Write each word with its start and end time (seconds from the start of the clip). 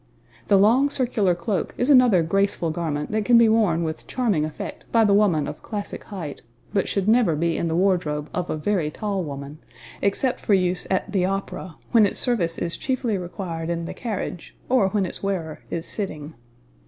The 0.47 0.57
long 0.57 0.89
circular 0.89 1.35
cloak 1.35 1.75
is 1.77 1.91
another 1.91 2.23
graceful 2.23 2.71
garment 2.71 3.11
that 3.11 3.23
can 3.23 3.37
be 3.37 3.47
worn 3.47 3.83
with 3.83 4.07
charming 4.07 4.45
effect 4.45 4.83
by 4.91 5.05
the 5.05 5.13
woman 5.13 5.47
of 5.47 5.61
classic 5.61 6.05
height, 6.05 6.41
but 6.73 6.87
should 6.87 7.07
never 7.07 7.35
be 7.35 7.55
in 7.55 7.67
the 7.67 7.75
wardrobe 7.75 8.27
of 8.33 8.49
a 8.49 8.57
very 8.57 8.89
tall 8.89 9.23
woman 9.23 9.59
except 10.01 10.39
for 10.39 10.55
use 10.55 10.87
at 10.89 11.11
the 11.11 11.25
opera, 11.25 11.75
when 11.91 12.07
its 12.07 12.19
service 12.19 12.57
is 12.57 12.77
chiefly 12.77 13.15
required 13.15 13.69
in 13.69 13.85
the 13.85 13.93
carriage, 13.93 14.55
or 14.69 14.89
when 14.89 15.05
its 15.05 15.21
wearer 15.21 15.59
is 15.69 15.85
sitting. 15.85 16.33